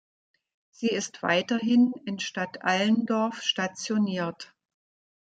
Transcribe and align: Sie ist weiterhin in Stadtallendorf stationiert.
Sie 0.71 0.87
ist 0.89 1.21
weiterhin 1.21 1.93
in 2.07 2.17
Stadtallendorf 2.17 3.43
stationiert. 3.43 4.51